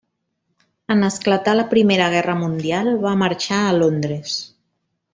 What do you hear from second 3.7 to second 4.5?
Londres.